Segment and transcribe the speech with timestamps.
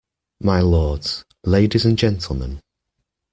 [0.39, 2.59] My lords, ladies and gentlemen.